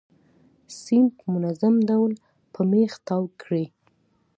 سیم 0.81 1.03
په 1.17 1.23
منظم 1.33 1.75
ډول 1.89 2.11
په 2.53 2.61
میخ 2.71 2.91
تاو 3.07 3.23
کړئ. 3.41 3.65